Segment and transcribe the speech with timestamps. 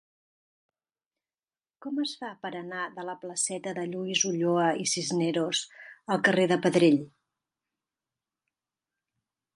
[1.85, 5.61] Com es fa per anar de la placeta de Lluís Ulloa i Cisneros
[6.17, 6.99] al carrer de Pedrell?